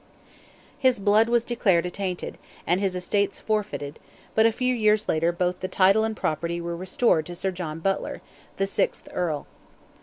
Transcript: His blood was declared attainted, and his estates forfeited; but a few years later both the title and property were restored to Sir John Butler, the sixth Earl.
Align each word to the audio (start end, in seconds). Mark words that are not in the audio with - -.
His 0.79 0.99
blood 0.99 1.29
was 1.29 1.45
declared 1.45 1.85
attainted, 1.85 2.39
and 2.65 2.81
his 2.81 2.95
estates 2.95 3.39
forfeited; 3.39 3.99
but 4.33 4.47
a 4.47 4.51
few 4.51 4.73
years 4.73 5.07
later 5.07 5.31
both 5.31 5.59
the 5.59 5.67
title 5.67 6.03
and 6.03 6.17
property 6.17 6.59
were 6.59 6.75
restored 6.75 7.27
to 7.27 7.35
Sir 7.35 7.51
John 7.51 7.79
Butler, 7.79 8.23
the 8.57 8.65
sixth 8.65 9.07
Earl. 9.13 9.45